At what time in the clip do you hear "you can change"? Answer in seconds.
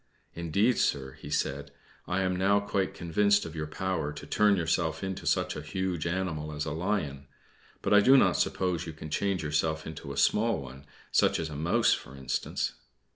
8.87-9.43